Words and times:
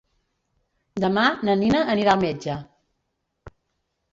Demà 1.03 1.25
na 1.49 1.55
Nina 1.65 1.81
anirà 1.97 2.15
al 2.17 2.25
metge. 2.25 2.57